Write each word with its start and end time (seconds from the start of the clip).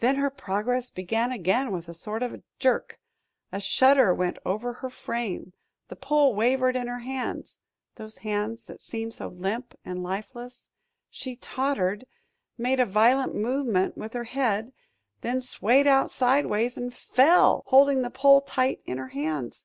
Then 0.00 0.16
her 0.16 0.28
progress 0.28 0.90
began 0.90 1.32
again 1.32 1.70
with 1.72 1.88
a 1.88 1.94
sort 1.94 2.22
of 2.22 2.42
jerk. 2.58 3.00
A 3.52 3.58
shudder 3.58 4.12
went 4.12 4.36
over 4.44 4.74
her 4.74 4.90
frame, 4.90 5.54
the 5.88 5.96
pole 5.96 6.34
wavered 6.34 6.76
in 6.76 6.88
her 6.88 6.98
hands 6.98 7.58
those 7.94 8.18
hands 8.18 8.66
that 8.66 8.82
seemed 8.82 9.14
so 9.14 9.28
limp 9.28 9.74
and 9.82 10.02
lifeless 10.02 10.68
she 11.08 11.36
tottered, 11.36 12.04
made 12.58 12.80
a 12.80 12.84
violent 12.84 13.34
movement 13.34 13.96
with 13.96 14.12
her 14.12 14.24
head, 14.24 14.74
then 15.22 15.40
swayed 15.40 15.86
out 15.86 16.10
sidewise 16.10 16.76
and 16.76 16.92
fell 16.92 17.62
holding 17.68 18.02
the 18.02 18.10
pole 18.10 18.42
tight 18.42 18.82
in 18.84 18.98
her 18.98 19.08
hands! 19.08 19.64